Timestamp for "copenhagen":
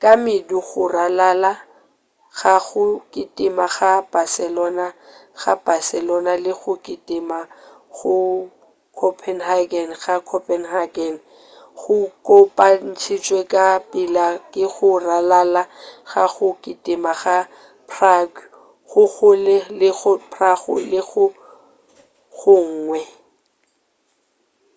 8.98-9.88, 10.30-11.14